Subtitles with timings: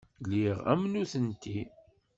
[0.23, 1.59] Lliɣ am nutenti.